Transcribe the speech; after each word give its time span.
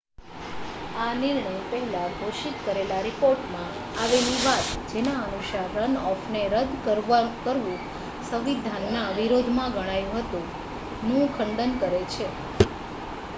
આ 0.95 1.13
નિર્ણય 1.15 1.51
પહેલા 1.67 2.05
ઘોષિત 2.15 2.55
કરેલા 2.63 3.01
રિપોર્ટમાં 3.03 3.73
આવેલી 3.97 4.39
વાત 4.41 4.65
જેના 4.89 5.19
અનુસાર 5.25 5.69
રન-ઑફને 5.77 6.41
રદ્દ 6.53 6.73
કરવુ 7.37 7.75
સંવિધાનના 8.25 9.07
વિરોધ 9.17 9.55
માં 9.55 9.75
ગણાયુ 9.75 10.19
હતુ 10.21 10.41
નું 11.03 11.25
ખંડન 11.35 11.71
કરે 11.81 12.01
છે 12.11 12.27